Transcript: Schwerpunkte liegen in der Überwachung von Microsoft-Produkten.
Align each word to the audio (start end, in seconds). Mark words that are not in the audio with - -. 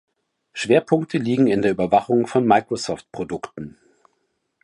Schwerpunkte 0.53 1.19
liegen 1.19 1.45
in 1.45 1.61
der 1.61 1.69
Überwachung 1.69 2.25
von 2.25 2.43
Microsoft-Produkten. 2.43 3.77